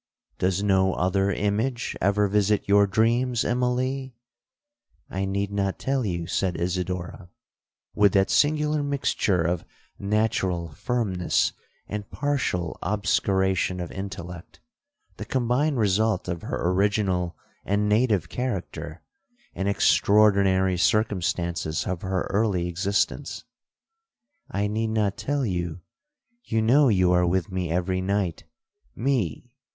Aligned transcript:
'—'Does 0.39 0.63
no 0.63 0.93
other 0.95 1.29
image 1.31 1.95
ever 2.01 2.27
visit 2.27 2.67
your 2.67 2.87
dreams, 2.87 3.43
Immalee?'—'I 3.43 5.25
need 5.25 5.51
not 5.51 5.77
tell 5.77 6.03
you,' 6.03 6.25
said 6.25 6.59
Isidora, 6.59 7.29
with 7.93 8.13
that 8.13 8.31
singular 8.31 8.81
mixture 8.81 9.43
of 9.43 9.63
natural 9.99 10.69
firmness, 10.71 11.53
and 11.87 12.09
partial 12.09 12.79
obscuration 12.81 13.79
of 13.79 13.91
intellect,—the 13.91 15.25
combined 15.25 15.77
result 15.77 16.27
of 16.27 16.41
her 16.41 16.57
original 16.71 17.37
and 17.63 17.87
native 17.87 18.27
character, 18.27 19.03
and 19.53 19.67
extraordinary 19.69 20.77
circumstances 20.79 21.85
of 21.85 22.01
her 22.01 22.23
early 22.31 22.67
existence—'I 22.67 24.65
need 24.65 24.89
not 24.89 25.15
tell 25.15 25.45
you—you 25.45 26.59
know 26.63 26.87
you 26.89 27.11
are 27.11 27.27
with 27.27 27.51
me 27.51 27.69
every 27.69 28.01
night!'—'Me?' 28.01 29.53